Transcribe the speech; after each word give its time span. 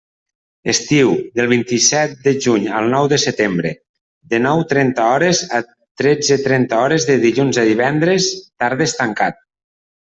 Estiu: 0.71 1.11
del 1.39 1.49
vint-i-set 1.51 2.15
de 2.23 2.33
juny 2.45 2.65
al 2.79 2.89
nou 2.95 3.11
de 3.13 3.21
setembre, 3.25 3.75
de 4.33 4.41
nou 4.49 4.65
trenta 4.75 5.07
hores 5.13 5.45
a 5.59 5.63
tretze 6.03 6.43
trenta 6.49 6.83
hores 6.87 7.09
de 7.13 7.21
dilluns 7.29 7.65
a 7.65 7.69
divendres, 7.73 8.35
tardes 8.65 9.01
tancat. 9.05 9.43